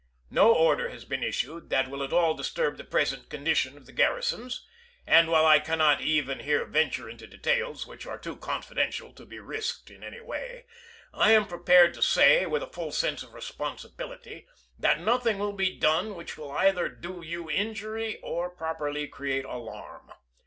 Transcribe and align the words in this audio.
No 0.31 0.51
order 0.51 0.89
has 0.89 1.05
been 1.05 1.21
issued 1.23 1.69
that 1.69 1.87
will 1.87 2.01
at 2.01 2.11
all 2.11 2.33
disturb 2.33 2.77
the 2.77 2.83
present 2.83 3.29
condition 3.29 3.77
of 3.77 3.85
the 3.85 3.91
gar 3.91 4.15
risons, 4.17 4.61
and 5.05 5.29
while 5.29 5.45
I 5.45 5.59
cannot 5.59 6.01
even 6.01 6.39
here 6.39 6.65
venture 6.65 7.07
into 7.07 7.27
details, 7.27 7.85
which 7.85 8.07
are 8.07 8.17
too 8.17 8.35
confidential 8.35 9.13
to 9.13 9.27
be 9.27 9.37
risked 9.37 9.91
in 9.91 10.03
any 10.03 10.19
way, 10.19 10.65
I 11.13 11.33
am 11.33 11.45
prepared 11.45 11.93
to 11.93 12.01
say, 12.01 12.47
with 12.47 12.63
a 12.63 12.67
full 12.73 12.91
sense 12.91 13.21
of 13.21 13.29
the 13.29 13.35
responsibility, 13.35 14.47
that 14.79 14.99
nothing 14.99 15.37
will 15.37 15.53
be 15.53 15.77
done 15.77 16.15
which 16.15 16.35
will 16.35 16.49
either 16.51 16.89
do 16.89 17.21
you 17.23 17.47
in 17.47 17.75
jury 17.75 18.19
or 18.23 18.49
properly 18.49 19.07
create 19.07 19.45
alarm. 19.45 20.11